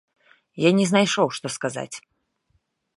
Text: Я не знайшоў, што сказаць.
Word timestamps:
Я 0.67 0.71
не 0.79 0.85
знайшоў, 0.93 1.27
што 1.39 1.47
сказаць. 1.59 1.95